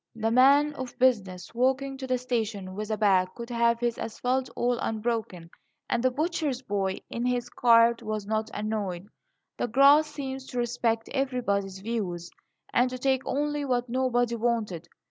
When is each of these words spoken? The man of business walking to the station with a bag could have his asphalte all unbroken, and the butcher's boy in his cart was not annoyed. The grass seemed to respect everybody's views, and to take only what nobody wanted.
The 0.15 0.31
man 0.31 0.73
of 0.73 0.97
business 0.97 1.53
walking 1.53 1.95
to 1.99 2.07
the 2.07 2.17
station 2.17 2.73
with 2.73 2.89
a 2.89 2.97
bag 2.97 3.27
could 3.35 3.51
have 3.51 3.79
his 3.79 3.99
asphalte 3.99 4.49
all 4.55 4.79
unbroken, 4.79 5.51
and 5.91 6.01
the 6.01 6.09
butcher's 6.09 6.63
boy 6.63 7.01
in 7.11 7.23
his 7.23 7.49
cart 7.51 8.01
was 8.01 8.25
not 8.25 8.49
annoyed. 8.51 9.05
The 9.57 9.67
grass 9.67 10.07
seemed 10.07 10.41
to 10.49 10.57
respect 10.57 11.07
everybody's 11.13 11.81
views, 11.81 12.31
and 12.73 12.89
to 12.89 12.97
take 12.97 13.21
only 13.27 13.63
what 13.63 13.89
nobody 13.89 14.33
wanted. 14.37 14.89